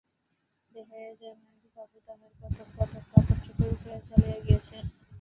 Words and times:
বেহারা 0.71 1.11
জানাইল–বাবু 1.19 1.97
তাঁহার 2.05 2.31
কতক-কতক 2.39 3.03
কাপড়-চোপড় 3.11 3.73
লইয়া 3.75 3.99
চলিয়া 4.07 4.37
গেছেন। 4.47 4.83